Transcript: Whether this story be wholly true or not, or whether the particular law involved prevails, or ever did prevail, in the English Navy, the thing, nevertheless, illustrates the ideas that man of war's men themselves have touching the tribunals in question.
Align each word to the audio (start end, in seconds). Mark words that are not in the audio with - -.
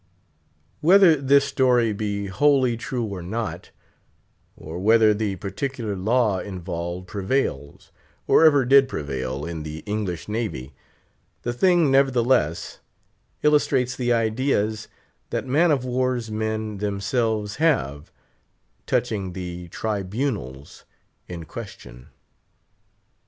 Whether 0.79 1.15
this 1.17 1.45
story 1.45 1.93
be 1.93 2.25
wholly 2.25 2.75
true 2.75 3.05
or 3.05 3.21
not, 3.21 3.69
or 4.57 4.79
whether 4.79 5.13
the 5.13 5.35
particular 5.35 5.95
law 5.95 6.39
involved 6.39 7.05
prevails, 7.07 7.91
or 8.25 8.43
ever 8.43 8.65
did 8.65 8.87
prevail, 8.89 9.45
in 9.45 9.61
the 9.61 9.83
English 9.85 10.27
Navy, 10.27 10.73
the 11.43 11.53
thing, 11.53 11.91
nevertheless, 11.91 12.79
illustrates 13.43 13.95
the 13.95 14.11
ideas 14.11 14.87
that 15.29 15.45
man 15.45 15.69
of 15.69 15.85
war's 15.85 16.31
men 16.31 16.77
themselves 16.79 17.57
have 17.57 18.11
touching 18.87 19.33
the 19.33 19.67
tribunals 19.67 20.83
in 21.27 21.45
question. 21.45 22.07